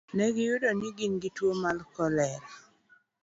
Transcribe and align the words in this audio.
Ne 0.15 0.23
oyudi 0.31 0.69
ni 0.77 0.89
gin 0.97 1.13
gi 1.21 1.29
tuwo 1.35 1.53
mar 1.63 1.77
kolera. 1.95 2.49